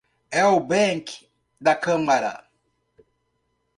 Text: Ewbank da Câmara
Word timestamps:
Ewbank 0.43 1.07
da 1.63 1.73
Câmara 1.83 2.33